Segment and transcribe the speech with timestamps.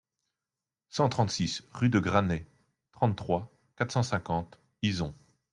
[0.89, 2.47] cent trente-six rue de Graney,
[2.91, 5.13] trente-trois, quatre cent cinquante, Izon